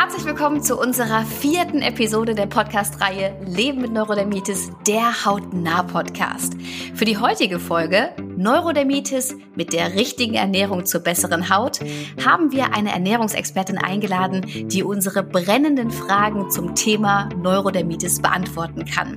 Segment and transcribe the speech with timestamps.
[0.00, 6.54] Herzlich willkommen zu unserer vierten Episode der Podcast-Reihe Leben mit Neurodermitis, der Hautnah-Podcast.
[6.94, 11.80] Für die heutige Folge Neurodermitis mit der richtigen Ernährung zur besseren Haut
[12.24, 19.16] haben wir eine Ernährungsexpertin eingeladen, die unsere brennenden Fragen zum Thema Neurodermitis beantworten kann.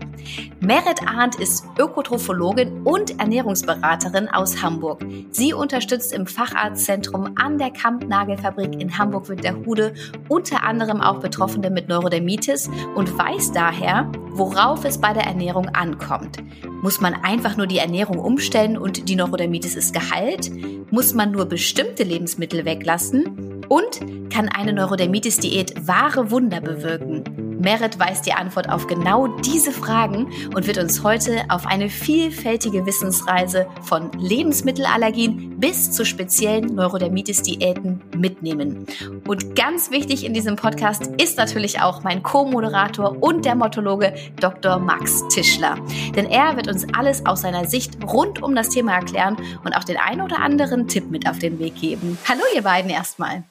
[0.60, 5.06] Merit Arndt ist Ökotrophologin und Ernährungsberaterin aus Hamburg.
[5.30, 9.94] Sie unterstützt im Facharztzentrum an der Kampnagelfabrik in Hamburg-Winterhude
[10.30, 16.38] unter anderem auch Betroffene mit Neurodermitis und weiß daher, worauf es bei der Ernährung ankommt.
[16.82, 20.52] Muss man einfach nur die Ernährung umstellen und die Neurodermitis ist geheilt?
[20.92, 23.66] Muss man nur bestimmte Lebensmittel weglassen?
[23.68, 27.51] Und kann eine Neurodermitis-Diät wahre Wunder bewirken?
[27.62, 32.86] Merit weiß die Antwort auf genau diese Fragen und wird uns heute auf eine vielfältige
[32.86, 38.88] Wissensreise von Lebensmittelallergien bis zu speziellen Neurodermitis-Diäten mitnehmen.
[39.28, 44.80] Und ganz wichtig in diesem Podcast ist natürlich auch mein Co-Moderator und Dermatologe Dr.
[44.80, 45.78] Max Tischler.
[46.16, 49.84] Denn er wird uns alles aus seiner Sicht rund um das Thema erklären und auch
[49.84, 52.18] den einen oder anderen Tipp mit auf den Weg geben.
[52.28, 53.44] Hallo ihr beiden erstmal.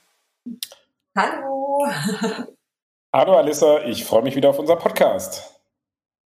[1.16, 1.86] Hallo.
[3.12, 5.60] Hallo Alissa, ich freue mich wieder auf unser Podcast.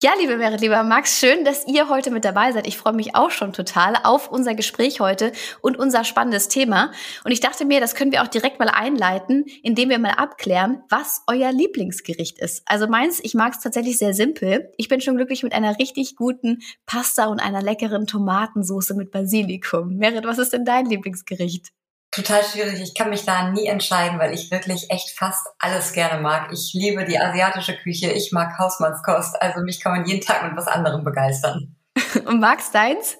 [0.03, 2.67] Ja, liebe Merit, lieber Max, schön, dass ihr heute mit dabei seid.
[2.67, 6.91] Ich freue mich auch schon total auf unser Gespräch heute und unser spannendes Thema.
[7.23, 10.83] Und ich dachte mir, das können wir auch direkt mal einleiten, indem wir mal abklären,
[10.89, 12.62] was euer Lieblingsgericht ist.
[12.64, 14.73] Also meins, ich mag es tatsächlich sehr simpel.
[14.78, 19.98] Ich bin schon glücklich mit einer richtig guten Pasta und einer leckeren Tomatensauce mit Basilikum.
[19.98, 21.73] Merit, was ist denn dein Lieblingsgericht?
[22.12, 22.80] Total schwierig.
[22.80, 26.50] Ich kann mich da nie entscheiden, weil ich wirklich echt fast alles gerne mag.
[26.52, 30.56] Ich liebe die asiatische Küche, ich mag Hausmannskost, also mich kann man jeden Tag mit
[30.56, 31.77] was anderem begeistern.
[32.27, 33.17] Und magst deins?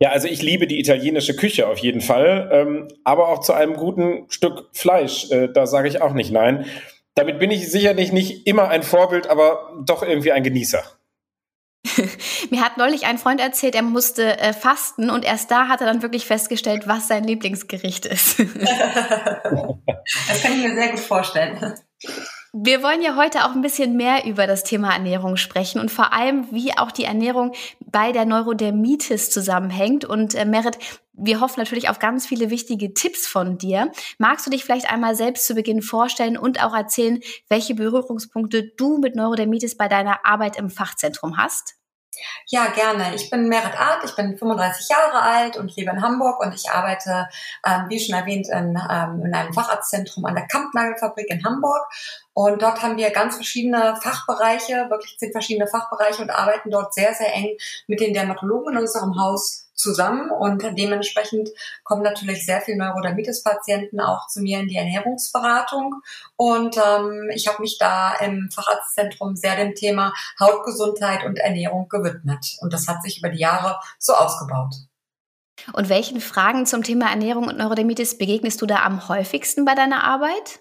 [0.00, 3.74] Ja, also ich liebe die italienische Küche auf jeden Fall, ähm, aber auch zu einem
[3.74, 6.66] guten Stück Fleisch, äh, da sage ich auch nicht nein.
[7.14, 10.82] Damit bin ich sicherlich nicht immer ein Vorbild, aber doch irgendwie ein Genießer.
[12.50, 15.86] Mir hat neulich ein Freund erzählt, er musste äh, fasten und erst da hat er
[15.86, 18.38] dann wirklich festgestellt, was sein Lieblingsgericht ist.
[18.38, 18.54] das
[20.42, 21.74] kann ich mir sehr gut vorstellen.
[22.58, 26.14] Wir wollen ja heute auch ein bisschen mehr über das Thema Ernährung sprechen und vor
[26.14, 30.06] allem, wie auch die Ernährung bei der Neurodermitis zusammenhängt.
[30.06, 30.78] Und äh, Merit,
[31.16, 33.90] wir hoffen natürlich auf ganz viele wichtige Tipps von dir.
[34.18, 38.98] Magst du dich vielleicht einmal selbst zu Beginn vorstellen und auch erzählen, welche Berührungspunkte du
[38.98, 41.74] mit Neurodermitis bei deiner Arbeit im Fachzentrum hast?
[42.46, 43.14] Ja, gerne.
[43.14, 46.70] Ich bin Merit Art, ich bin 35 Jahre alt und lebe in Hamburg und ich
[46.70, 47.28] arbeite,
[47.64, 51.82] ähm, wie schon erwähnt, in, ähm, in einem Facharztzentrum an der Kampnagelfabrik in Hamburg.
[52.32, 57.14] Und dort haben wir ganz verschiedene Fachbereiche, wirklich zehn verschiedene Fachbereiche und arbeiten dort sehr,
[57.14, 57.56] sehr eng
[57.86, 61.50] mit den Dermatologen in unserem Haus zusammen und dementsprechend
[61.84, 66.02] kommen natürlich sehr viele Neurodermitis-Patienten auch zu mir in die Ernährungsberatung
[66.36, 72.56] und ähm, ich habe mich da im Facharztzentrum sehr dem Thema Hautgesundheit und Ernährung gewidmet
[72.60, 74.74] und das hat sich über die Jahre so ausgebaut.
[75.72, 80.04] Und welchen Fragen zum Thema Ernährung und Neurodermitis begegnest du da am häufigsten bei deiner
[80.04, 80.60] Arbeit?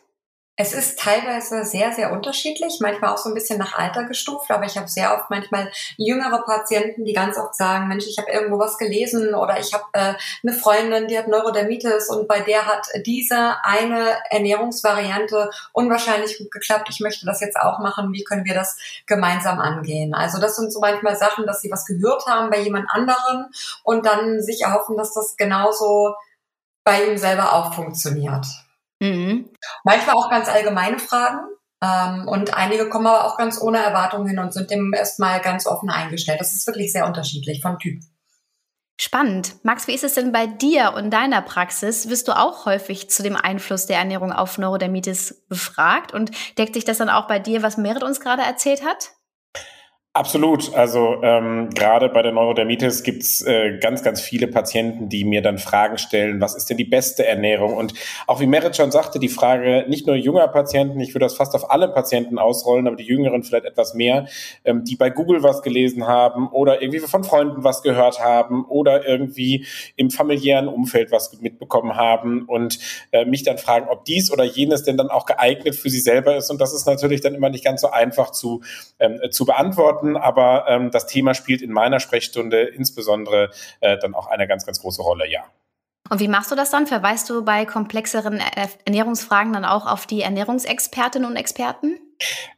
[0.58, 4.66] Es ist teilweise sehr, sehr unterschiedlich, manchmal auch so ein bisschen nach Alter gestuft, aber
[4.66, 8.58] ich habe sehr oft manchmal jüngere Patienten, die ganz oft sagen, Mensch, ich habe irgendwo
[8.58, 10.14] was gelesen oder ich habe äh,
[10.44, 16.88] eine Freundin, die hat Neurodermitis und bei der hat diese eine Ernährungsvariante unwahrscheinlich gut geklappt.
[16.90, 18.14] Ich möchte das jetzt auch machen.
[18.14, 18.78] Wie können wir das
[19.08, 20.14] gemeinsam angehen?
[20.14, 23.48] Also das sind so manchmal Sachen, dass sie was gehört haben bei jemand anderen
[23.84, 26.16] und dann sich erhoffen, dass das genauso
[26.86, 28.46] bei ihm selber auch funktioniert.
[29.00, 29.50] Mhm.
[29.84, 31.40] Manchmal auch ganz allgemeine Fragen.
[31.84, 35.68] Ähm, und einige kommen aber auch ganz ohne Erwartungen hin und sind dem erstmal ganz
[35.68, 36.40] offen eingestellt.
[36.40, 38.02] Das ist wirklich sehr unterschiedlich von Typ.
[38.98, 39.56] Spannend.
[39.64, 42.08] Max, wie ist es denn bei dir und deiner Praxis?
[42.08, 46.14] Wirst du auch häufig zu dem Einfluss der Ernährung auf Neurodermitis befragt?
[46.14, 49.12] Und deckt sich das dann auch bei dir, was Merit uns gerade erzählt hat?
[50.16, 50.74] Absolut.
[50.74, 55.58] Also ähm, gerade bei der Neurodermitis gibt's äh, ganz, ganz viele Patienten, die mir dann
[55.58, 57.74] Fragen stellen, was ist denn die beste Ernährung?
[57.74, 57.94] Und
[58.26, 61.54] auch wie Merit schon sagte, die Frage nicht nur junger Patienten, ich würde das fast
[61.54, 64.26] auf alle Patienten ausrollen, aber die Jüngeren vielleicht etwas mehr,
[64.64, 69.06] ähm, die bei Google was gelesen haben oder irgendwie von Freunden was gehört haben oder
[69.06, 69.66] irgendwie
[69.98, 72.80] im familiären Umfeld was mitbekommen haben und
[73.12, 76.38] äh, mich dann fragen, ob dies oder jenes denn dann auch geeignet für sie selber
[76.38, 76.50] ist.
[76.50, 78.64] Und das ist natürlich dann immer nicht ganz so einfach zu,
[79.00, 84.14] ähm, zu beantworten Antworten, aber ähm, das Thema spielt in meiner Sprechstunde insbesondere äh, dann
[84.16, 85.44] auch eine ganz, ganz große Rolle, ja.
[86.10, 86.86] Und wie machst du das dann?
[86.86, 88.40] Verweist du bei komplexeren
[88.86, 92.00] Ernährungsfragen dann auch auf die Ernährungsexpertinnen und Experten?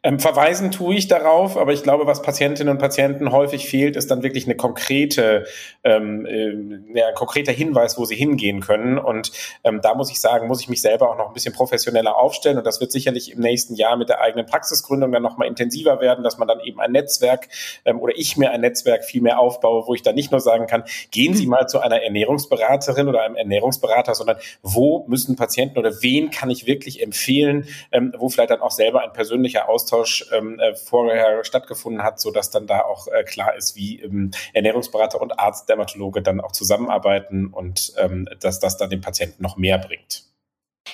[0.04, 4.12] Ähm, verweisen tue ich darauf, aber ich glaube, was Patientinnen und Patienten häufig fehlt, ist
[4.12, 5.45] dann wirklich eine konkrete,
[5.83, 8.98] ähm, äh, ein konkreter Hinweis, wo sie hingehen können.
[9.00, 9.31] Und
[9.63, 12.57] ähm, da muss ich sagen, muss ich mich selber auch noch ein bisschen professioneller aufstellen.
[12.57, 16.24] Und das wird sicherlich im nächsten Jahr mit der eigenen Praxisgründung dann nochmal intensiver werden,
[16.24, 17.50] dass man dann eben ein Netzwerk
[17.86, 20.68] ähm, oder ich mir ein Netzwerk viel mehr aufbaue, wo ich dann nicht nur sagen
[20.68, 25.92] kann, gehen Sie mal zu einer Ernährungsberaterin oder einem Ernährungsberater, sondern wo müssen Patienten oder
[26.01, 29.13] wen kann ich wirklich empfehlen, ähm, wo vielleicht dann auch selber ein
[29.48, 33.76] persönlicher Austausch ähm, äh, vorher stattgefunden hat, so dass dann da auch äh, klar ist,
[33.76, 39.02] wie ähm, Ernährungsberater und Arzt, Dermatologe dann auch zusammenarbeiten und ähm, dass das dann dem
[39.02, 40.24] Patienten noch mehr bringt.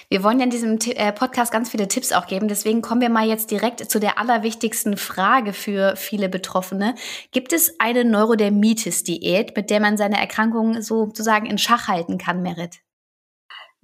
[0.10, 2.48] Wir wollen ja in diesem äh, Podcast ganz viele Tipps auch geben.
[2.48, 6.96] Deswegen kommen wir mal jetzt direkt zu der allerwichtigsten Frage für viele Betroffene.
[7.32, 12.80] Gibt es eine Neurodermitis-Diät, mit der man seine Erkrankung sozusagen in Schach halten kann, Merit?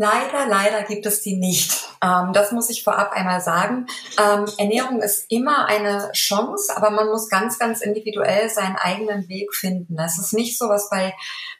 [0.01, 1.73] Leider, leider gibt es die nicht.
[2.01, 3.85] Ähm, das muss ich vorab einmal sagen.
[4.17, 9.53] Ähm, Ernährung ist immer eine Chance, aber man muss ganz, ganz individuell seinen eigenen Weg
[9.53, 9.99] finden.
[9.99, 11.13] Es ist nicht so, was bei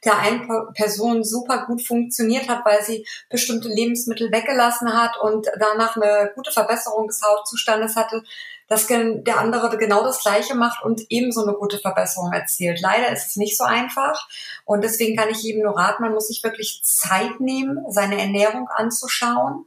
[0.06, 5.97] der einen Person super gut funktioniert hat, weil sie bestimmte Lebensmittel weggelassen hat und danach
[5.97, 8.24] eine gute Verbesserung des Hautzustandes hatte
[8.69, 12.80] dass der andere genau das Gleiche macht und ebenso eine gute Verbesserung erzielt.
[12.80, 14.30] Leider ist es nicht so einfach
[14.63, 18.69] und deswegen kann ich jedem nur raten, man muss sich wirklich Zeit nehmen, seine Ernährung
[18.69, 19.66] anzuschauen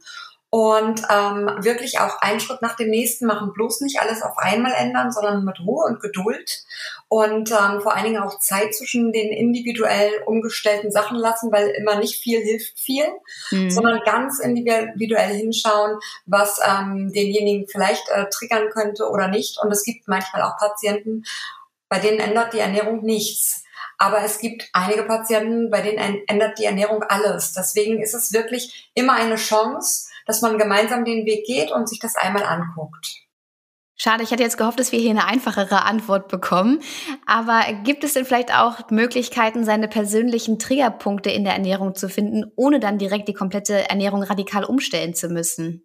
[0.53, 3.53] und ähm, wirklich auch einen Schritt nach dem nächsten machen.
[3.53, 6.63] Bloß nicht alles auf einmal ändern, sondern mit Ruhe und Geduld
[7.07, 11.95] und ähm, vor allen Dingen auch Zeit zwischen den individuell umgestellten Sachen lassen, weil immer
[11.95, 13.05] nicht viel hilft viel,
[13.49, 13.71] mhm.
[13.71, 15.97] sondern ganz individuell hinschauen,
[16.27, 19.57] was ähm, denjenigen vielleicht äh, triggern könnte oder nicht.
[19.59, 21.23] Und es gibt manchmal auch Patienten,
[21.89, 23.63] bei denen ändert die Ernährung nichts.
[23.97, 27.53] Aber es gibt einige Patienten, bei denen ändert die Ernährung alles.
[27.53, 31.99] Deswegen ist es wirklich immer eine Chance, dass man gemeinsam den Weg geht und sich
[31.99, 33.23] das einmal anguckt.
[33.95, 36.79] Schade, ich hatte jetzt gehofft, dass wir hier eine einfachere Antwort bekommen.
[37.25, 42.51] Aber gibt es denn vielleicht auch Möglichkeiten, seine persönlichen Triggerpunkte in der Ernährung zu finden,
[42.55, 45.83] ohne dann direkt die komplette Ernährung radikal umstellen zu müssen?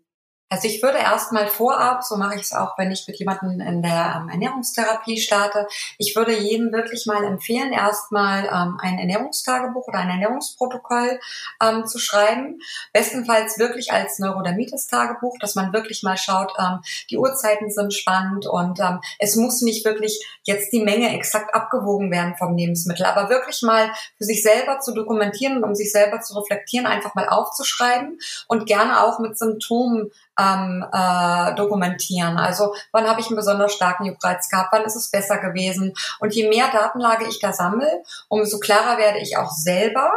[0.51, 3.83] Also ich würde erstmal vorab, so mache ich es auch, wenn ich mit jemandem in
[3.83, 5.67] der ähm, Ernährungstherapie starte,
[5.99, 11.21] ich würde jedem wirklich mal empfehlen, erstmal ähm, ein Ernährungstagebuch oder ein Ernährungsprotokoll
[11.63, 12.61] ähm, zu schreiben.
[12.95, 16.81] Bestenfalls wirklich als Neurodermitis-Tagebuch, dass man wirklich mal schaut, ähm,
[17.11, 22.11] die Uhrzeiten sind spannend und ähm, es muss nicht wirklich jetzt die Menge exakt abgewogen
[22.11, 26.21] werden vom Lebensmittel, aber wirklich mal für sich selber zu dokumentieren und um sich selber
[26.21, 32.39] zu reflektieren, einfach mal aufzuschreiben und gerne auch mit Symptomen ähm, äh, dokumentieren.
[32.39, 35.95] Also wann habe ich einen besonders starken Juckreiz gehabt, wann ist es besser gewesen.
[36.21, 40.11] Und je mehr Datenlage ich da sammle, umso klarer werde ich auch selber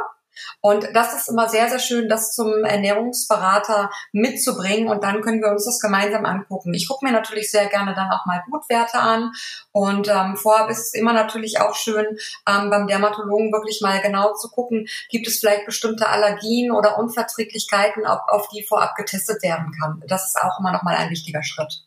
[0.61, 5.49] und das ist immer sehr, sehr schön, das zum Ernährungsberater mitzubringen und dann können wir
[5.49, 6.73] uns das gemeinsam angucken.
[6.73, 9.31] Ich gucke mir natürlich sehr gerne dann auch mal Blutwerte an
[9.71, 12.05] und ähm, vorab ist es immer natürlich auch schön,
[12.47, 18.05] ähm, beim Dermatologen wirklich mal genau zu gucken, gibt es vielleicht bestimmte Allergien oder Unverträglichkeiten,
[18.05, 20.03] auf, auf die vorab getestet werden kann.
[20.07, 21.83] Das ist auch immer noch mal ein wichtiger Schritt.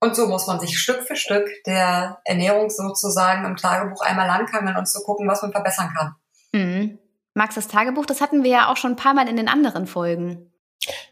[0.00, 4.76] Und so muss man sich Stück für Stück der Ernährung sozusagen im Tagebuch einmal langhangeln
[4.76, 6.14] und zu gucken, was man verbessern kann.
[6.52, 6.98] Mhm.
[7.36, 9.86] Max, das Tagebuch, das hatten wir ja auch schon ein paar Mal in den anderen
[9.86, 10.50] Folgen.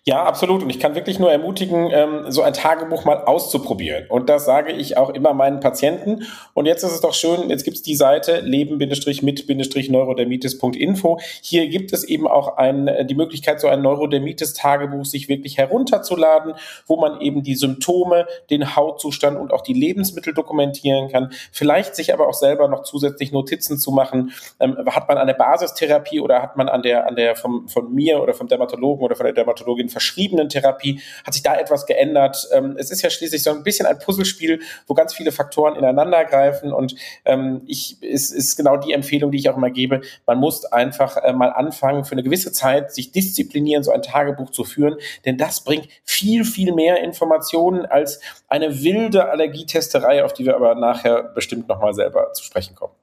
[0.07, 0.63] Ja, absolut.
[0.63, 4.05] Und ich kann wirklich nur ermutigen, ähm, so ein Tagebuch mal auszuprobieren.
[4.11, 6.27] Und das sage ich auch immer meinen Patienten.
[6.53, 11.21] Und jetzt ist es doch schön, jetzt gibt es die Seite leben-mit-neurodermitis.info.
[11.41, 16.53] Hier gibt es eben auch ein, äh, die Möglichkeit, so ein Neurodermitis-Tagebuch sich wirklich herunterzuladen,
[16.87, 21.33] wo man eben die Symptome, den Hautzustand und auch die Lebensmittel dokumentieren kann.
[21.51, 24.33] Vielleicht sich aber auch selber noch zusätzlich Notizen zu machen.
[24.61, 28.23] Ähm, hat man eine Basistherapie oder hat man an der, an der vom, von mir
[28.23, 31.01] oder vom Dermatologen oder von der Dermatologin verschriebenen Therapie?
[31.27, 32.47] Hat sich da etwas geändert?
[32.53, 36.27] Ähm, es ist ja schließlich so ein bisschen ein Puzzlespiel, wo ganz viele Faktoren ineinander
[36.27, 40.03] greifen und ähm, ich, es ist genau die Empfehlung, die ich auch immer gebe.
[40.27, 44.51] Man muss einfach äh, mal anfangen, für eine gewisse Zeit sich disziplinieren, so ein Tagebuch
[44.51, 50.45] zu führen, denn das bringt viel, viel mehr Informationen als eine wilde Allergietesterei, auf die
[50.45, 52.95] wir aber nachher bestimmt nochmal selber zu sprechen kommen.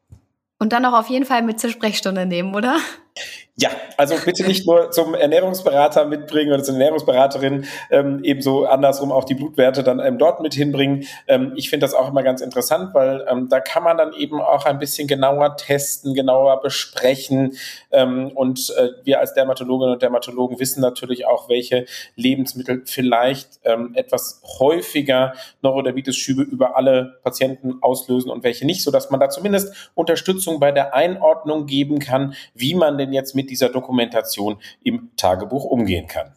[0.61, 2.77] Und dann auch auf jeden Fall mit zur Sprechstunde nehmen, oder?
[3.57, 9.25] Ja, also bitte nicht nur zum Ernährungsberater mitbringen oder zur Ernährungsberaterin, ähm, ebenso andersrum auch
[9.25, 11.05] die Blutwerte dann ähm, dort mit hinbringen.
[11.27, 14.41] Ähm, ich finde das auch immer ganz interessant, weil ähm, da kann man dann eben
[14.41, 17.57] auch ein bisschen genauer testen, genauer besprechen.
[17.91, 23.91] Ähm, und äh, wir als Dermatologinnen und Dermatologen wissen natürlich auch, welche Lebensmittel vielleicht ähm,
[23.95, 30.61] etwas häufiger Neurodermitis-Schübe über alle Patienten auslösen und welche nicht, sodass man da zumindest Unterstützung
[30.61, 36.07] bei der Einordnung geben kann, wie man denn jetzt mit dieser Dokumentation im Tagebuch umgehen
[36.07, 36.35] kann.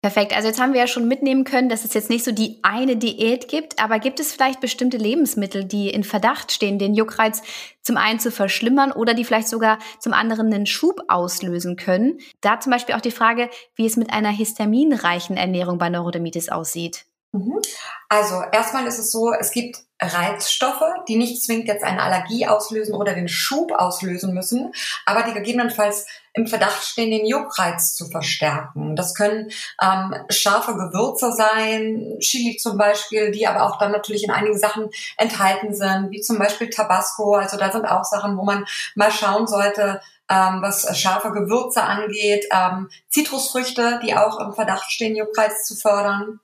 [0.00, 0.32] Perfekt.
[0.32, 2.96] Also jetzt haben wir ja schon mitnehmen können, dass es jetzt nicht so die eine
[2.96, 7.42] Diät gibt, aber gibt es vielleicht bestimmte Lebensmittel, die in Verdacht stehen, den Juckreiz
[7.82, 12.18] zum einen zu verschlimmern oder die vielleicht sogar zum anderen einen Schub auslösen können?
[12.40, 17.04] Da zum Beispiel auch die Frage, wie es mit einer histaminreichen Ernährung bei Neurodermitis aussieht.
[17.32, 17.60] Mhm.
[18.08, 22.94] Also erstmal ist es so, es gibt Reizstoffe, die nicht zwingend jetzt eine Allergie auslösen
[22.94, 24.72] oder den Schub auslösen müssen,
[25.06, 28.94] aber die gegebenenfalls im Verdacht stehen, den Juckreiz zu verstärken.
[28.94, 29.50] Das können
[29.82, 34.88] ähm, scharfe Gewürze sein, Chili zum Beispiel, die aber auch dann natürlich in einigen Sachen
[35.16, 37.34] enthalten sind, wie zum Beispiel Tabasco.
[37.34, 38.64] Also da sind auch Sachen, wo man
[38.94, 45.16] mal schauen sollte, ähm, was scharfe Gewürze angeht, ähm, Zitrusfrüchte, die auch im Verdacht stehen,
[45.16, 46.40] Juckreiz zu fördern.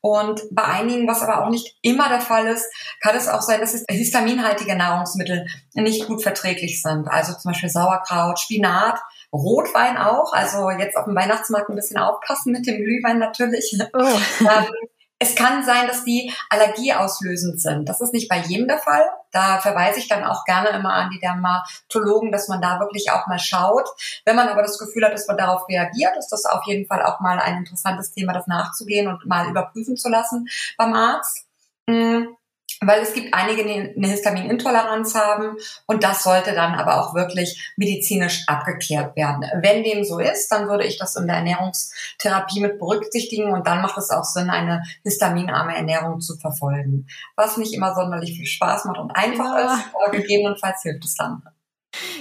[0.00, 2.66] Und bei einigen, was aber auch nicht immer der Fall ist,
[3.00, 7.08] kann es auch sein, dass histaminhaltige Nahrungsmittel nicht gut verträglich sind.
[7.08, 9.00] Also zum Beispiel Sauerkraut, Spinat,
[9.32, 10.32] Rotwein auch.
[10.32, 13.78] Also jetzt auf dem Weihnachtsmarkt ein bisschen aufpassen mit dem Glühwein natürlich.
[13.92, 13.98] Oh.
[14.40, 17.88] ähm, es kann sein, dass die allergieauslösend sind.
[17.88, 19.04] Das ist nicht bei jedem der Fall.
[19.32, 23.26] Da verweise ich dann auch gerne immer an die Dermatologen, dass man da wirklich auch
[23.26, 23.88] mal schaut.
[24.24, 27.02] Wenn man aber das Gefühl hat, dass man darauf reagiert, ist das auf jeden Fall
[27.02, 31.46] auch mal ein interessantes Thema, das nachzugehen und mal überprüfen zu lassen beim Arzt.
[31.86, 32.37] Mm
[32.80, 35.56] weil es gibt einige, die eine Histaminintoleranz haben
[35.86, 39.44] und das sollte dann aber auch wirklich medizinisch abgeklärt werden.
[39.62, 43.82] Wenn dem so ist, dann würde ich das in der Ernährungstherapie mit berücksichtigen und dann
[43.82, 47.06] macht es auch Sinn, eine histaminarme Ernährung zu verfolgen.
[47.36, 49.74] Was nicht immer sonderlich viel Spaß macht und einfach ja.
[49.74, 51.42] ist, aber gegebenenfalls hilft es dann.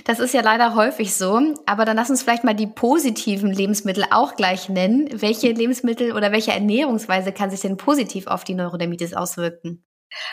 [0.06, 4.06] Das ist ja leider häufig so, aber dann lass uns vielleicht mal die positiven Lebensmittel
[4.10, 5.10] auch gleich nennen.
[5.12, 9.84] Welche Lebensmittel oder welche Ernährungsweise kann sich denn positiv auf die Neurodermitis auswirken?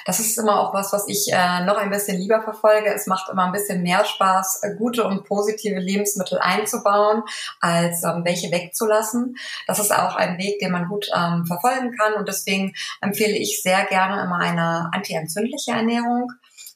[0.04, 2.92] Das ist immer auch was, was ich äh, noch ein bisschen lieber verfolge.
[2.92, 7.22] Es macht immer ein bisschen mehr Spaß, gute und positive Lebensmittel einzubauen,
[7.60, 9.36] als ähm, welche wegzulassen.
[9.66, 12.14] Das ist auch ein Weg, den man gut ähm, verfolgen kann.
[12.14, 16.32] Und deswegen empfehle ich sehr gerne immer eine antientzündliche Ernährung,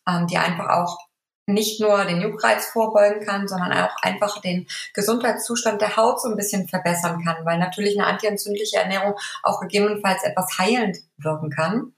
[0.09, 1.08] ähm, die einfach auch
[1.49, 6.37] nicht nur den Juckreiz vorbeugen kann, sondern auch einfach den Gesundheitszustand der Haut so ein
[6.37, 11.93] bisschen verbessern kann, weil natürlich eine antientzündliche Ernährung auch gegebenenfalls etwas heilend wirken kann.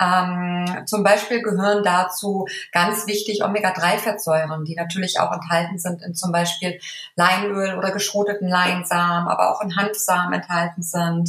[0.00, 6.32] Ähm, zum Beispiel gehören dazu ganz wichtig Omega-3-Fettsäuren, die natürlich auch enthalten sind in zum
[6.32, 6.78] Beispiel
[7.16, 11.28] Leinöl oder geschroteten Leinsamen, aber auch in Hanfsamen enthalten sind.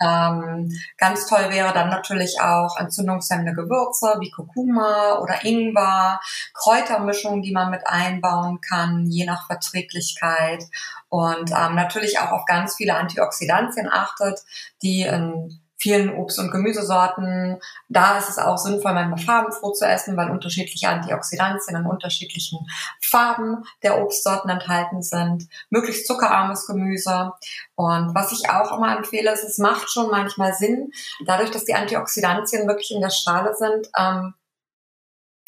[0.00, 6.20] Ähm, ganz toll wäre dann natürlich auch entzündungshemmende Gewürze wie Kurkuma oder Ingwer,
[6.54, 10.64] Kräutermischungen, die man mit einbauen kann, je nach Verträglichkeit.
[11.08, 14.40] Und ähm, natürlich auch auf ganz viele Antioxidantien achtet,
[14.82, 17.58] die in vielen Obst- und Gemüsesorten.
[17.88, 22.66] Da ist es auch sinnvoll, manchmal farbenfroh zu essen, weil unterschiedliche Antioxidantien in unterschiedlichen
[23.00, 25.48] Farben der Obstsorten enthalten sind.
[25.70, 27.32] Möglichst zuckerarmes Gemüse.
[27.74, 30.92] Und was ich auch immer empfehle, ist, es macht schon manchmal Sinn,
[31.24, 34.34] dadurch, dass die Antioxidantien wirklich in der Schale sind, ähm,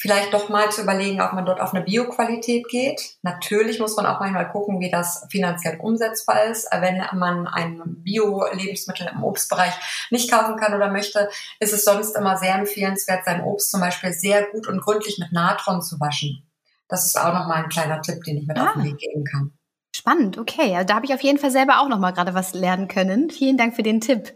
[0.03, 3.15] vielleicht doch mal zu überlegen, ob man dort auf eine Bioqualität geht.
[3.23, 6.69] Natürlich muss man auch manchmal gucken, wie das finanziell umsetzbar ist.
[6.73, 9.73] Wenn man ein Bio-Lebensmittel im Obstbereich
[10.11, 11.29] nicht kaufen kann oder möchte,
[11.61, 15.31] ist es sonst immer sehr empfehlenswert, sein Obst zum Beispiel sehr gut und gründlich mit
[15.31, 16.51] Natron zu waschen.
[16.89, 18.71] Das ist auch nochmal ein kleiner Tipp, den ich mit ah.
[18.71, 19.53] auf den Weg geben kann.
[19.95, 20.85] Spannend, okay.
[20.85, 23.31] Da habe ich auf jeden Fall selber auch nochmal gerade was lernen können.
[23.31, 24.33] Vielen Dank für den Tipp.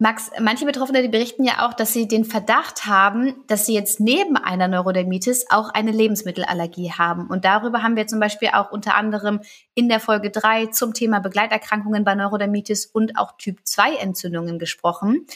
[0.00, 3.98] Max, manche Betroffene, die berichten ja auch, dass sie den Verdacht haben, dass sie jetzt
[3.98, 7.26] neben einer Neurodermitis auch eine Lebensmittelallergie haben.
[7.26, 9.40] Und darüber haben wir zum Beispiel auch unter anderem
[9.74, 15.26] in der Folge drei zum Thema Begleiterkrankungen bei Neurodermitis und auch Typ-2-Entzündungen gesprochen.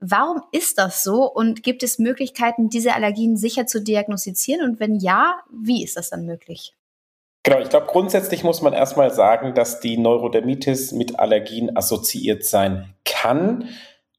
[0.00, 4.68] Warum ist das so und gibt es Möglichkeiten, diese Allergien sicher zu diagnostizieren?
[4.68, 6.74] Und wenn ja, wie ist das dann möglich?
[7.44, 12.92] Genau, ich glaube, grundsätzlich muss man erstmal sagen, dass die Neurodermitis mit Allergien assoziiert sein
[13.04, 13.68] kann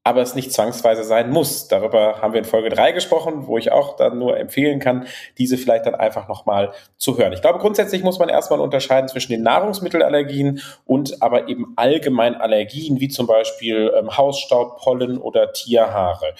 [0.03, 1.67] aber es nicht zwangsweise sein muss.
[1.67, 5.05] Darüber haben wir in Folge 3 gesprochen, wo ich auch dann nur empfehlen kann,
[5.37, 7.33] diese vielleicht dann einfach nochmal zu hören.
[7.33, 12.99] Ich glaube, grundsätzlich muss man erstmal unterscheiden zwischen den Nahrungsmittelallergien und aber eben allgemein Allergien,
[12.99, 16.33] wie zum Beispiel ähm, Hausstaub, Pollen oder Tierhaare.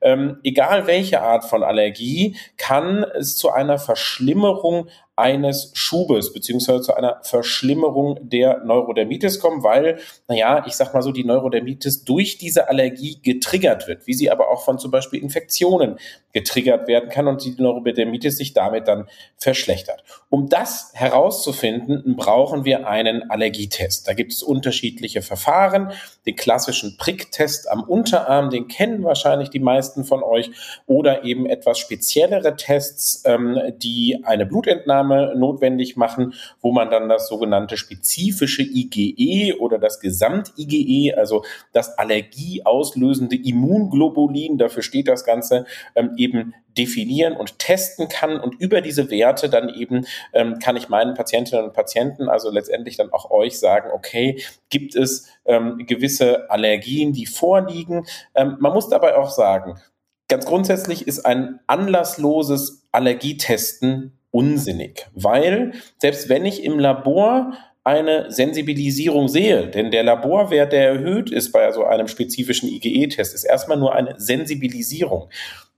[0.00, 6.94] Ähm, egal welche Art von Allergie, kann es zu einer Verschlimmerung eines Schubes beziehungsweise zu
[6.94, 9.98] einer Verschlimmerung der Neurodermitis kommen, weil,
[10.28, 14.50] naja, ich sag mal so, die Neurodermitis durch diese Allergie getriggert wird, wie sie aber
[14.50, 15.96] auch von zum Beispiel Infektionen
[16.32, 20.04] getriggert werden kann und die Neurodermitis sich damit dann verschlechtert.
[20.30, 24.06] Um das herauszufinden, brauchen wir einen Allergietest.
[24.06, 25.90] Da gibt es unterschiedliche Verfahren.
[26.26, 30.50] Den klassischen Pricktest am Unterarm, den kennen wahrscheinlich die meisten von euch,
[30.86, 37.08] oder eben etwas speziellere Tests, ähm, die eine Blutentnahme Maßnahme notwendig machen, wo man dann
[37.08, 45.66] das sogenannte spezifische IgE oder das Gesamt-IgE, also das allergieauslösende Immunglobulin, dafür steht das Ganze,
[45.94, 48.38] ähm, eben definieren und testen kann.
[48.38, 52.96] Und über diese Werte dann eben ähm, kann ich meinen Patientinnen und Patienten, also letztendlich
[52.96, 58.06] dann auch euch sagen, okay, gibt es ähm, gewisse Allergien, die vorliegen.
[58.34, 59.80] Ähm, man muss dabei auch sagen,
[60.28, 67.52] ganz grundsätzlich ist ein anlassloses Allergietesten unsinnig, weil selbst wenn ich im Labor
[67.84, 73.44] eine Sensibilisierung sehe, denn der Laborwert, der erhöht ist bei so einem spezifischen IgE-Test, ist
[73.44, 75.30] erstmal nur eine Sensibilisierung.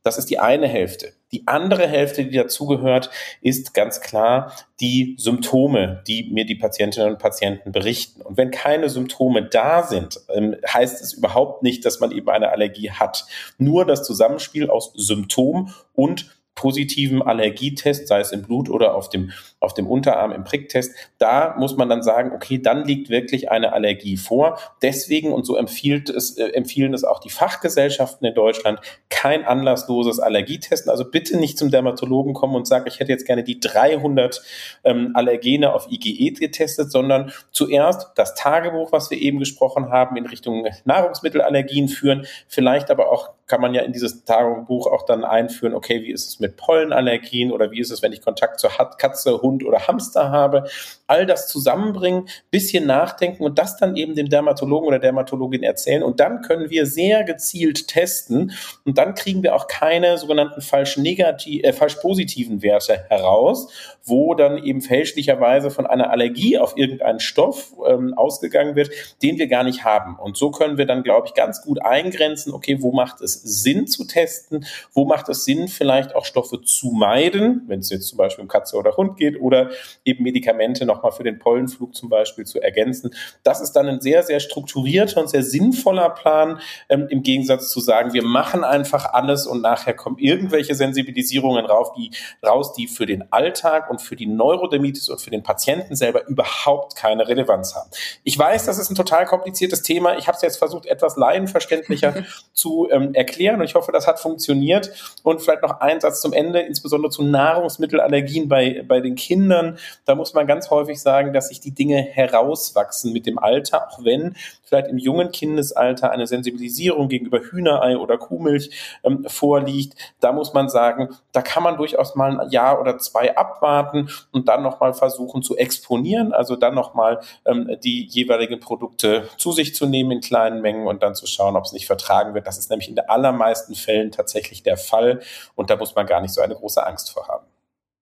[0.02, 1.12] Das ist die eine Hälfte.
[1.30, 3.10] Die andere Hälfte, die dazugehört,
[3.42, 8.22] ist ganz klar die Symptome, die mir die Patientinnen und Patienten berichten.
[8.22, 12.50] Und wenn keine Symptome da sind, ähm, heißt es überhaupt nicht, dass man eben eine
[12.50, 13.26] Allergie hat.
[13.58, 19.30] Nur das Zusammenspiel aus Symptom und positiven Allergietest, sei es im Blut oder auf dem,
[19.60, 23.72] auf dem Unterarm im Pricktest, da muss man dann sagen, okay, dann liegt wirklich eine
[23.72, 24.58] Allergie vor.
[24.82, 30.20] Deswegen, und so empfiehlt es, äh, empfehlen es auch die Fachgesellschaften in Deutschland, kein anlassloses
[30.20, 30.90] Allergietesten.
[30.90, 34.42] Also bitte nicht zum Dermatologen kommen und sagen, ich hätte jetzt gerne die 300
[34.84, 40.26] ähm, Allergene auf IgE getestet, sondern zuerst das Tagebuch, was wir eben gesprochen haben, in
[40.26, 45.74] Richtung Nahrungsmittelallergien führen, vielleicht aber auch kann man ja in dieses Tagebuch auch dann einführen,
[45.74, 49.42] okay, wie ist es mit Pollenallergien oder wie ist es, wenn ich Kontakt zur Katze,
[49.42, 50.64] Hund oder Hamster habe.
[51.08, 56.04] All das zusammenbringen, bisschen nachdenken und das dann eben dem Dermatologen oder Dermatologin erzählen.
[56.04, 58.52] Und dann können wir sehr gezielt testen
[58.84, 63.72] und dann kriegen wir auch keine sogenannten falsch negativ, äh, falsch positiven Werte heraus,
[64.04, 68.90] wo dann eben fälschlicherweise von einer Allergie auf irgendeinen Stoff ähm, ausgegangen wird,
[69.24, 70.16] den wir gar nicht haben.
[70.20, 73.86] Und so können wir dann, glaube ich, ganz gut eingrenzen, okay, wo macht es Sinn
[73.86, 74.66] zu testen?
[74.92, 78.48] Wo macht es Sinn, vielleicht auch Stoffe zu meiden, wenn es jetzt zum Beispiel um
[78.48, 79.70] Katze oder Hund geht oder
[80.04, 83.10] eben Medikamente nochmal für den Pollenflug zum Beispiel zu ergänzen?
[83.42, 87.80] Das ist dann ein sehr, sehr strukturierter und sehr sinnvoller Plan, ähm, im Gegensatz zu
[87.80, 92.10] sagen, wir machen einfach alles und nachher kommen irgendwelche Sensibilisierungen rauf, die,
[92.46, 96.96] raus, die für den Alltag und für die Neurodermitis und für den Patienten selber überhaupt
[96.96, 97.90] keine Relevanz haben.
[98.24, 100.16] Ich weiß, das ist ein total kompliziertes Thema.
[100.18, 104.06] Ich habe es jetzt versucht, etwas laienverständlicher zu ähm, erklären erklären und ich hoffe, das
[104.06, 104.90] hat funktioniert.
[105.22, 109.78] Und vielleicht noch ein Satz zum Ende, insbesondere zu Nahrungsmittelallergien bei, bei den Kindern.
[110.04, 114.04] Da muss man ganz häufig sagen, dass sich die Dinge herauswachsen mit dem Alter, auch
[114.04, 118.70] wenn vielleicht im jungen Kindesalter eine Sensibilisierung gegenüber Hühnerei oder Kuhmilch
[119.04, 119.94] ähm, vorliegt.
[120.20, 124.48] Da muss man sagen, da kann man durchaus mal ein Jahr oder zwei abwarten und
[124.48, 129.86] dann nochmal versuchen zu exponieren, also dann nochmal ähm, die jeweiligen Produkte zu sich zu
[129.86, 132.46] nehmen in kleinen Mengen und dann zu schauen, ob es nicht vertragen wird.
[132.46, 135.20] Das ist nämlich in der allermeisten Fällen tatsächlich der Fall
[135.54, 137.46] und da muss man gar nicht so eine große Angst vor haben.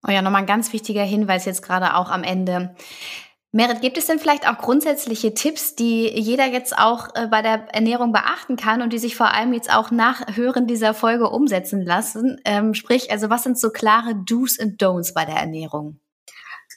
[0.06, 2.74] Oh ja, nochmal ein ganz wichtiger Hinweis jetzt gerade auch am Ende.
[3.50, 7.74] Merit, gibt es denn vielleicht auch grundsätzliche Tipps, die jeder jetzt auch äh, bei der
[7.74, 11.82] Ernährung beachten kann und die sich vor allem jetzt auch nach Hören dieser Folge umsetzen
[11.82, 12.40] lassen?
[12.44, 15.98] Ähm, sprich, also was sind so klare Do's und Don'ts bei der Ernährung?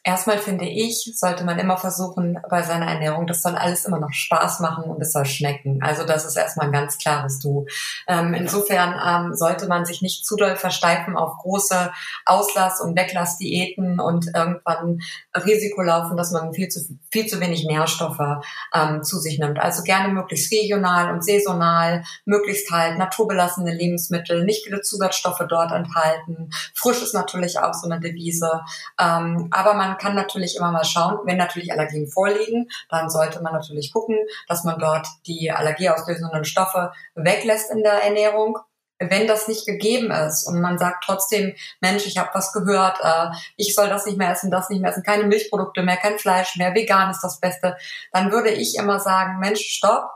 [0.04, 4.12] Erstmal finde ich, sollte man immer versuchen, bei seiner Ernährung, das soll alles immer noch
[4.12, 5.80] Spaß machen und es soll schmecken.
[5.84, 7.68] Also das ist erstmal ein ganz klares Du.
[8.08, 11.92] Ähm, insofern ähm, sollte man sich nicht zu doll versteifen auf große
[12.26, 15.02] Auslass- und Weglassdiäten und irgendwann
[15.36, 16.80] Risiko laufen, dass man viel zu,
[17.12, 18.42] viel zu wenig Nährstoffe
[18.74, 19.60] ähm, zu sich nimmt.
[19.60, 26.50] Also gerne möglichst regional und saisonal, möglichst halt naturbelassene Lebensmittel, nicht viele Zusatzstoffe dort enthalten.
[26.74, 28.62] Frisch ist natürlich auch so eine Devise.
[29.00, 33.42] Ähm, aber man man kann natürlich immer mal schauen, wenn natürlich Allergien vorliegen, dann sollte
[33.42, 38.58] man natürlich gucken, dass man dort die allergieauslösenden Stoffe weglässt in der Ernährung.
[39.00, 43.36] Wenn das nicht gegeben ist und man sagt trotzdem, Mensch, ich habe was gehört, äh,
[43.58, 46.56] ich soll das nicht mehr essen, das nicht mehr essen, keine Milchprodukte mehr, kein Fleisch
[46.56, 47.76] mehr, vegan ist das Beste,
[48.14, 50.12] dann würde ich immer sagen, Mensch, stopp,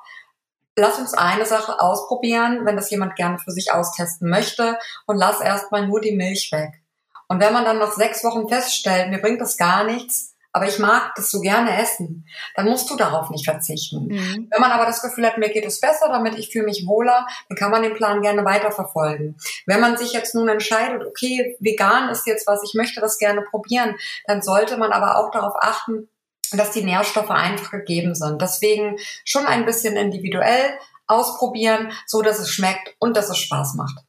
[0.78, 5.42] lass uns eine Sache ausprobieren, wenn das jemand gerne für sich austesten möchte und lass
[5.42, 6.85] erstmal nur die Milch weg.
[7.28, 10.80] Und wenn man dann nach sechs Wochen feststellt, mir bringt das gar nichts, aber ich
[10.80, 14.08] mag das so gerne essen, dann musst du darauf nicht verzichten.
[14.08, 14.48] Mhm.
[14.50, 17.28] Wenn man aber das Gefühl hat, mir geht es besser, damit ich fühle mich wohler,
[17.50, 19.36] dann kann man den Plan gerne weiterverfolgen.
[19.66, 23.42] Wenn man sich jetzt nun entscheidet, okay, vegan ist jetzt was, ich möchte das gerne
[23.42, 23.96] probieren,
[24.28, 26.08] dann sollte man aber auch darauf achten,
[26.54, 28.42] dass die Nährstoffe einfach gegeben sind.
[28.42, 34.06] Deswegen schon ein bisschen individuell ausprobieren, so dass es schmeckt und dass es Spaß macht.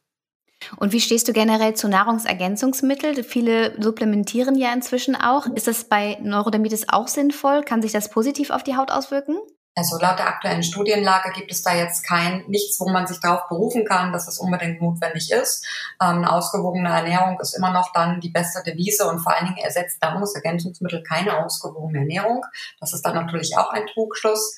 [0.75, 3.23] Und wie stehst du generell zu Nahrungsergänzungsmitteln?
[3.23, 5.47] Viele supplementieren ja inzwischen auch.
[5.47, 7.63] Ist das bei Neurodermitis auch sinnvoll?
[7.63, 9.37] Kann sich das positiv auf die Haut auswirken?
[9.77, 13.47] Also laut der aktuellen Studienlage gibt es da jetzt kein nichts, wo man sich darauf
[13.47, 15.63] berufen kann, dass es unbedingt notwendig ist.
[16.01, 19.63] Ähm, eine ausgewogene Ernährung ist immer noch dann die beste Devise und vor allen Dingen
[19.63, 22.43] ersetzt Nahrungsergänzungsmittel keine ausgewogene Ernährung.
[22.79, 24.57] Das ist dann natürlich auch ein Trugschluss.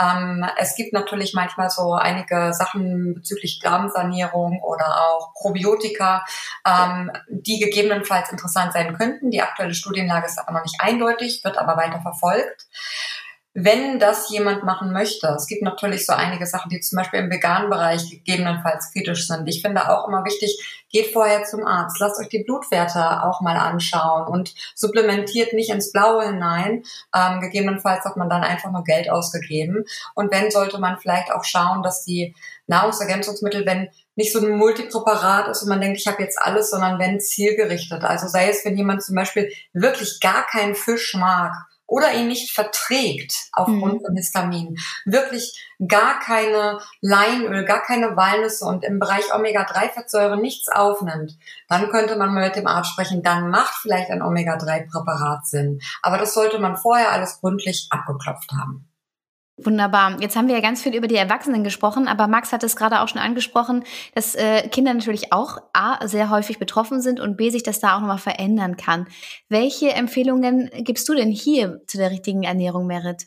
[0.00, 6.24] Ähm, es gibt natürlich manchmal so einige Sachen bezüglich Darmsanierung oder auch Probiotika,
[6.64, 9.32] ähm, die gegebenenfalls interessant sein könnten.
[9.32, 12.68] Die aktuelle Studienlage ist aber noch nicht eindeutig, wird aber weiter verfolgt
[13.52, 15.26] wenn das jemand machen möchte.
[15.36, 19.48] Es gibt natürlich so einige Sachen, die zum Beispiel im veganen Bereich gegebenenfalls kritisch sind.
[19.48, 23.56] Ich finde auch immer wichtig, geht vorher zum Arzt, lasst euch die Blutwerte auch mal
[23.56, 26.84] anschauen und supplementiert nicht ins Blaue hinein.
[27.14, 29.84] Ähm, gegebenenfalls hat man dann einfach nur Geld ausgegeben.
[30.14, 32.36] Und wenn, sollte man vielleicht auch schauen, dass die
[32.68, 37.00] Nahrungsergänzungsmittel, wenn nicht so ein Multipräparat ist und man denkt, ich habe jetzt alles, sondern
[37.00, 38.04] wenn zielgerichtet.
[38.04, 41.52] Also sei es, wenn jemand zum Beispiel wirklich gar keinen Fisch mag,
[41.90, 44.06] oder ihn nicht verträgt aufgrund mhm.
[44.06, 51.36] von Histamin, wirklich gar keine Leinöl, gar keine Walnüsse und im Bereich Omega-3-Fettsäure nichts aufnimmt,
[51.68, 55.80] dann könnte man mal mit dem Arzt sprechen, dann macht vielleicht ein Omega-3-Präparat Sinn.
[56.00, 58.89] Aber das sollte man vorher alles gründlich abgeklopft haben.
[59.62, 60.16] Wunderbar.
[60.20, 63.00] Jetzt haben wir ja ganz viel über die Erwachsenen gesprochen, aber Max hat es gerade
[63.00, 67.50] auch schon angesprochen, dass äh, Kinder natürlich auch A, sehr häufig betroffen sind und B,
[67.50, 69.06] sich das da auch nochmal verändern kann.
[69.48, 73.26] Welche Empfehlungen gibst du denn hier zu der richtigen Ernährung, Merit?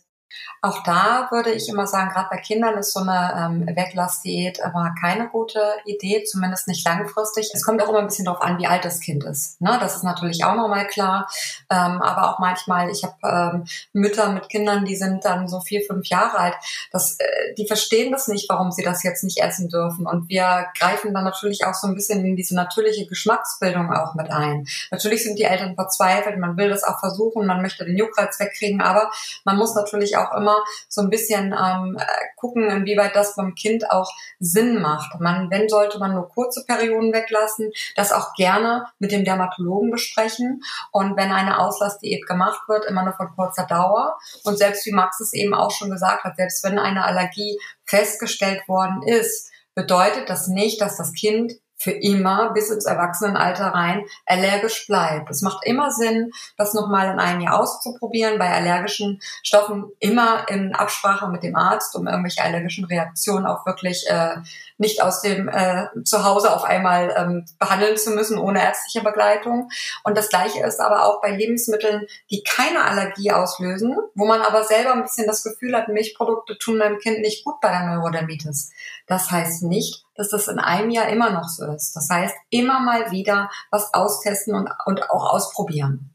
[0.61, 4.93] Auch da würde ich immer sagen, gerade bei Kindern ist so eine ähm, Weglassdiät immer
[4.99, 7.51] keine gute Idee, zumindest nicht langfristig.
[7.53, 9.59] Es kommt auch immer ein bisschen darauf an, wie alt das Kind ist.
[9.61, 9.77] Ne?
[9.81, 11.27] Das ist natürlich auch nochmal klar.
[11.69, 15.81] Ähm, aber auch manchmal, ich habe ähm, Mütter mit Kindern, die sind dann so vier,
[15.81, 16.55] fünf Jahre alt.
[16.91, 20.05] Das, äh, die verstehen das nicht, warum sie das jetzt nicht essen dürfen.
[20.07, 24.31] Und wir greifen dann natürlich auch so ein bisschen in diese natürliche Geschmacksbildung auch mit
[24.31, 24.65] ein.
[24.91, 28.81] Natürlich sind die Eltern verzweifelt, man will das auch versuchen, man möchte den Juckreiz wegkriegen,
[28.81, 29.11] aber
[29.43, 31.97] man muss natürlich auch auch immer so ein bisschen ähm,
[32.35, 35.19] gucken, inwieweit das beim Kind auch Sinn macht.
[35.19, 40.61] Man, wenn sollte man nur kurze Perioden weglassen, das auch gerne mit dem Dermatologen besprechen.
[40.91, 44.17] Und wenn eine Auslassdiät gemacht wird, immer nur von kurzer Dauer.
[44.43, 48.67] Und selbst wie Max es eben auch schon gesagt hat, selbst wenn eine Allergie festgestellt
[48.67, 54.87] worden ist, bedeutet das nicht, dass das Kind für immer bis ins Erwachsenenalter rein allergisch
[54.87, 55.29] bleibt.
[55.29, 60.73] Es macht immer Sinn, das nochmal in einem Jahr auszuprobieren, bei allergischen Stoffen immer in
[60.73, 64.37] Absprache mit dem Arzt, um irgendwelche allergischen Reaktionen auch wirklich äh,
[64.77, 69.69] nicht aus dem äh, Zuhause auf einmal ähm, behandeln zu müssen ohne ärztliche Begleitung.
[70.03, 74.63] Und das gleiche ist aber auch bei Lebensmitteln, die keine Allergie auslösen, wo man aber
[74.63, 78.71] selber ein bisschen das Gefühl hat, Milchprodukte tun meinem Kind nicht gut bei der Neurodermitis.
[79.07, 81.95] Das heißt nicht, dass das in einem Jahr immer noch so ist.
[81.95, 86.13] Das heißt, immer mal wieder was austesten und, und auch ausprobieren.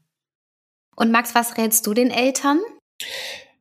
[0.95, 2.59] Und Max, was rätst du den Eltern?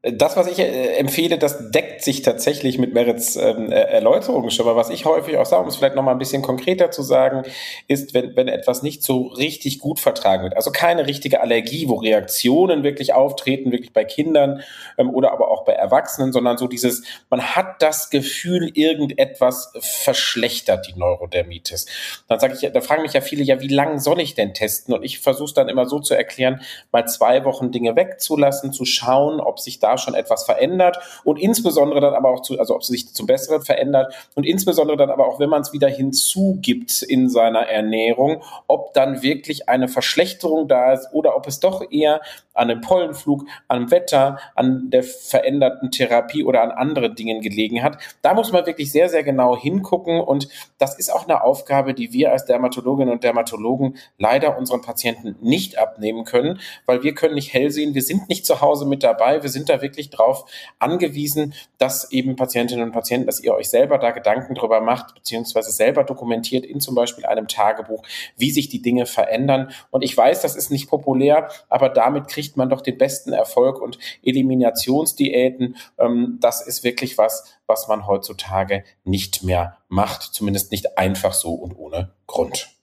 [0.02, 4.68] Das, was ich äh, empfehle, das deckt sich tatsächlich mit Merits ähm, Erläuterungen schon.
[4.68, 7.42] Aber was ich häufig auch sage, um es vielleicht nochmal ein bisschen konkreter zu sagen,
[7.88, 11.96] ist, wenn, wenn etwas nicht so richtig gut vertragen wird, also keine richtige Allergie, wo
[11.96, 14.62] Reaktionen wirklich auftreten, wirklich bei Kindern
[14.98, 20.86] ähm, oder aber auch bei Erwachsenen, sondern so dieses, man hat das Gefühl, irgendetwas verschlechtert
[20.86, 21.86] die Neurodermitis.
[22.28, 24.94] Dann sage ich, da fragen mich ja viele, ja, wie lange soll ich denn testen?
[24.94, 26.60] Und ich versuche es dann immer so zu erklären,
[26.92, 31.38] mal zwei Wochen Dinge wegzulassen, zu schauen, ob sich da da schon etwas verändert und
[31.38, 35.10] insbesondere dann aber auch zu, also ob sie sich zum Besseren verändert und insbesondere dann
[35.10, 40.68] aber auch, wenn man es wieder hinzugibt in seiner Ernährung, ob dann wirklich eine Verschlechterung
[40.68, 42.20] da ist oder ob es doch eher
[42.54, 47.98] an dem Pollenflug, am Wetter, an der veränderten Therapie oder an anderen Dingen gelegen hat.
[48.20, 50.48] Da muss man wirklich sehr, sehr genau hingucken und
[50.78, 55.78] das ist auch eine Aufgabe, die wir als Dermatologinnen und Dermatologen leider unseren Patienten nicht
[55.78, 59.42] abnehmen können, weil wir können nicht hell sehen, wir sind nicht zu Hause mit dabei,
[59.42, 60.44] wir sind da wirklich drauf
[60.78, 65.70] angewiesen, dass eben Patientinnen und Patienten, dass ihr euch selber da Gedanken drüber macht, beziehungsweise
[65.70, 68.02] selber dokumentiert in zum Beispiel einem Tagebuch,
[68.36, 69.70] wie sich die Dinge verändern.
[69.90, 73.80] Und ich weiß, das ist nicht populär, aber damit kriegt man doch den besten Erfolg
[73.80, 80.98] und Eliminationsdiäten, ähm, das ist wirklich was, was man heutzutage nicht mehr macht, zumindest nicht
[80.98, 82.77] einfach so und ohne Grund.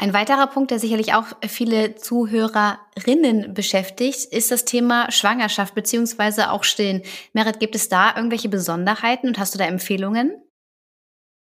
[0.00, 6.62] Ein weiterer Punkt, der sicherlich auch viele Zuhörerinnen beschäftigt, ist das Thema Schwangerschaft beziehungsweise auch
[6.62, 7.02] Stillen.
[7.32, 10.40] Merit, gibt es da irgendwelche Besonderheiten und hast du da Empfehlungen?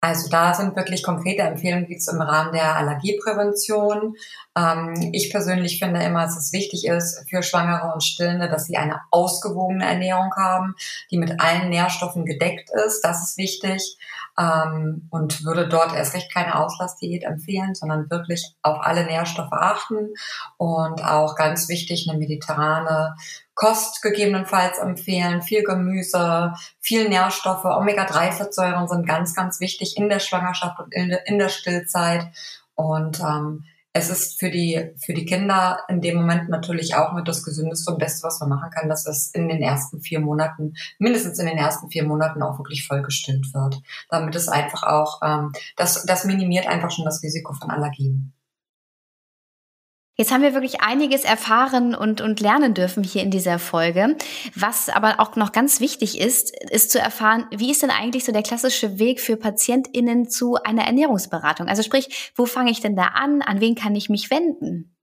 [0.01, 4.15] Also da sind wirklich konkrete Empfehlungen, wie im Rahmen der Allergieprävention.
[4.57, 8.77] Ähm, ich persönlich finde immer, dass es wichtig ist für Schwangere und Stillende, dass sie
[8.77, 10.75] eine ausgewogene Ernährung haben,
[11.11, 13.03] die mit allen Nährstoffen gedeckt ist.
[13.03, 13.99] Das ist wichtig.
[14.39, 20.15] Ähm, und würde dort erst recht keine Auslassdiät empfehlen, sondern wirklich auf alle Nährstoffe achten
[20.57, 23.15] und auch ganz wichtig eine mediterrane
[23.55, 25.41] Kost gegebenenfalls empfehlen.
[25.41, 31.27] Viel Gemüse, viel Nährstoffe, Omega-3-Fettsäuren sind ganz, ganz wichtig in der Schwangerschaft und in der,
[31.27, 32.27] in der Stillzeit.
[32.75, 33.65] Und ähm,
[33.97, 37.91] es ist für die, für die Kinder in dem Moment natürlich auch mit das Gesündeste
[37.91, 41.47] und Beste, was man machen kann, dass es in den ersten vier Monaten, mindestens in
[41.47, 43.81] den ersten vier Monaten auch wirklich vollgestillt wird.
[44.11, 48.36] Damit es einfach auch, ähm, das, das minimiert einfach schon das Risiko von Allergien.
[50.19, 54.17] Jetzt haben wir wirklich einiges erfahren und, und lernen dürfen hier in dieser Folge.
[54.55, 58.33] Was aber auch noch ganz wichtig ist, ist zu erfahren, wie ist denn eigentlich so
[58.33, 61.69] der klassische Weg für PatientInnen zu einer Ernährungsberatung?
[61.69, 63.43] Also sprich, wo fange ich denn da an?
[63.43, 64.97] An wen kann ich mich wenden?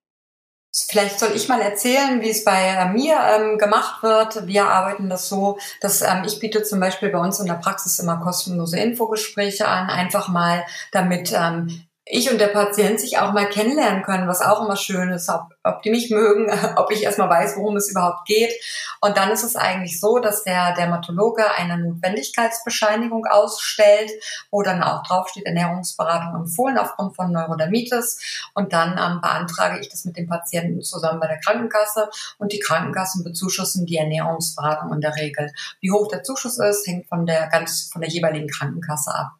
[0.76, 4.48] Vielleicht soll ich mal erzählen, wie es bei äh, mir ähm, gemacht wird.
[4.48, 8.00] Wir arbeiten das so, dass ähm, ich biete zum Beispiel bei uns in der Praxis
[8.00, 13.48] immer kostenlose Infogespräche an, einfach mal, damit ähm, ich und der Patient sich auch mal
[13.48, 17.30] kennenlernen können, was auch immer schön ist, ob, ob die mich mögen, ob ich erstmal
[17.30, 18.52] weiß, worum es überhaupt geht.
[19.00, 24.12] Und dann ist es eigentlich so, dass der Dermatologe eine Notwendigkeitsbescheinigung ausstellt,
[24.52, 28.50] wo dann auch draufsteht, Ernährungsberatung empfohlen aufgrund von Neurodermitis.
[28.54, 32.60] Und dann ähm, beantrage ich das mit dem Patienten zusammen bei der Krankenkasse und die
[32.60, 35.54] Krankenkassen bezuschussen die Ernährungsberatung in der Regel.
[35.80, 39.32] Wie hoch der Zuschuss ist, hängt von der ganz, von der jeweiligen Krankenkasse ab.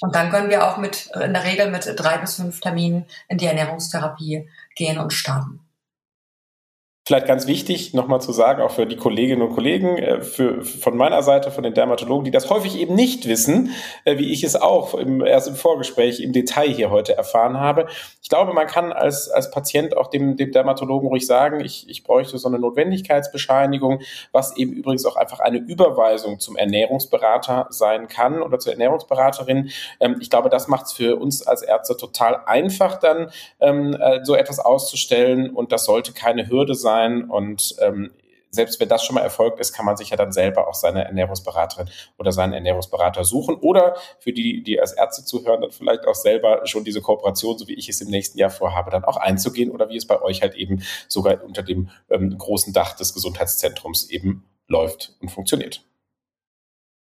[0.00, 3.38] Und dann können wir auch mit, in der Regel mit drei bis fünf Terminen in
[3.38, 5.60] die Ernährungstherapie gehen und starten.
[7.10, 10.96] Vielleicht ganz wichtig, nochmal zu sagen, auch für die Kolleginnen und Kollegen, äh, für, von
[10.96, 13.70] meiner Seite, von den Dermatologen, die das häufig eben nicht wissen,
[14.04, 17.88] äh, wie ich es auch im, erst im Vorgespräch im Detail hier heute erfahren habe.
[18.22, 22.04] Ich glaube, man kann als, als Patient auch dem, dem Dermatologen ruhig sagen, ich, ich
[22.04, 28.40] bräuchte so eine Notwendigkeitsbescheinigung, was eben übrigens auch einfach eine Überweisung zum Ernährungsberater sein kann
[28.40, 29.70] oder zur Ernährungsberaterin.
[29.98, 34.20] Ähm, ich glaube, das macht es für uns als Ärzte total einfach, dann ähm, äh,
[34.22, 38.10] so etwas auszustellen und das sollte keine Hürde sein sein und ähm,
[38.52, 41.04] selbst wenn das schon mal erfolgt ist, kann man sich ja dann selber auch seine
[41.04, 46.16] Ernährungsberaterin oder seinen Ernährungsberater suchen oder für die, die als Ärzte zuhören, dann vielleicht auch
[46.16, 49.70] selber schon diese Kooperation, so wie ich es im nächsten Jahr vorhabe, dann auch einzugehen
[49.70, 54.10] oder wie es bei euch halt eben sogar unter dem ähm, großen Dach des Gesundheitszentrums
[54.10, 55.84] eben läuft und funktioniert.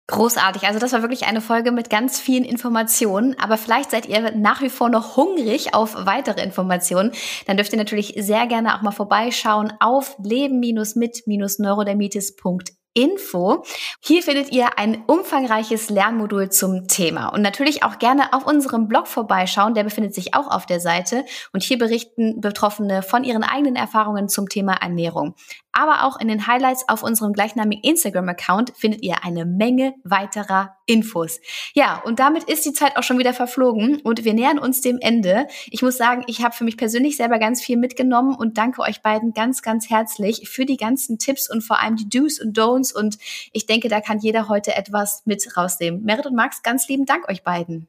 [0.09, 0.63] Großartig.
[0.63, 3.37] Also das war wirklich eine Folge mit ganz vielen Informationen.
[3.39, 7.11] Aber vielleicht seid ihr nach wie vor noch hungrig auf weitere Informationen.
[7.45, 13.63] Dann dürft ihr natürlich sehr gerne auch mal vorbeischauen auf leben-mit-neurodermitis.de Info.
[14.03, 19.05] Hier findet ihr ein umfangreiches Lernmodul zum Thema und natürlich auch gerne auf unserem Blog
[19.05, 23.75] vorbeischauen, der befindet sich auch auf der Seite und hier berichten Betroffene von ihren eigenen
[23.75, 25.35] Erfahrungen zum Thema Ernährung.
[25.77, 31.39] Aber auch in den Highlights auf unserem gleichnamigen Instagram-Account findet ihr eine Menge weiterer Infos.
[31.75, 34.97] Ja, und damit ist die Zeit auch schon wieder verflogen und wir nähern uns dem
[34.99, 35.45] Ende.
[35.67, 39.03] Ich muss sagen, ich habe für mich persönlich selber ganz viel mitgenommen und danke euch
[39.03, 42.91] beiden ganz, ganz herzlich für die ganzen Tipps und vor allem die Do's und Don'ts
[42.91, 43.19] und
[43.53, 46.03] ich denke, da kann jeder heute etwas mit rausnehmen.
[46.03, 47.87] Merit und Max, ganz lieben Dank euch beiden.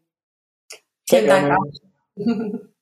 [1.08, 1.58] Vielen Dank.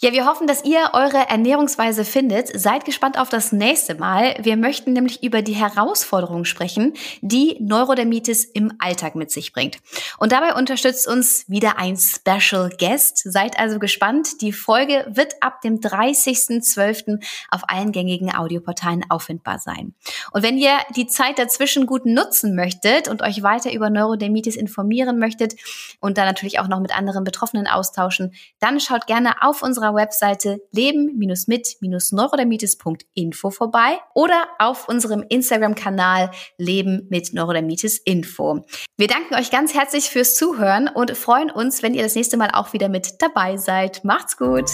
[0.00, 2.58] Ja, wir hoffen, dass ihr eure Ernährungsweise findet.
[2.58, 4.36] Seid gespannt auf das nächste Mal.
[4.40, 9.78] Wir möchten nämlich über die Herausforderungen sprechen, die Neurodermitis im Alltag mit sich bringt.
[10.18, 13.18] Und dabei unterstützt uns wieder ein Special Guest.
[13.24, 14.40] Seid also gespannt.
[14.40, 17.22] Die Folge wird ab dem 30.12.
[17.50, 19.94] auf allen gängigen Audioportalen auffindbar sein.
[20.32, 25.18] Und wenn ihr die Zeit dazwischen gut nutzen möchtet und euch weiter über Neurodermitis informieren
[25.18, 25.54] möchtet
[26.00, 30.58] und dann natürlich auch noch mit anderen Betroffenen austauschen, dann schaut gerne auf unserer Webseite
[30.72, 38.64] leben-mit-neurodermitis.info vorbei oder auf unserem Instagram-Kanal Leben mit Neurodermitis Info.
[38.96, 42.50] Wir danken euch ganz herzlich fürs Zuhören und freuen uns, wenn ihr das nächste Mal
[42.52, 44.04] auch wieder mit dabei seid.
[44.04, 44.68] Macht's gut!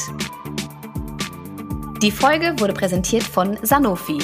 [2.03, 4.21] Die Folge wurde präsentiert von Sanofi